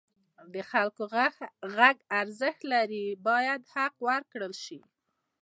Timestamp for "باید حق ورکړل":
3.27-4.53